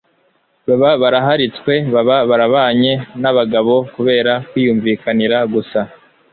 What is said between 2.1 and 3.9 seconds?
barabanye n'abagabo